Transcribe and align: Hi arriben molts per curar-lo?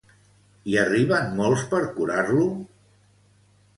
Hi 0.69 0.77
arriben 0.83 1.29
molts 1.41 1.67
per 1.75 1.83
curar-lo? 1.99 2.49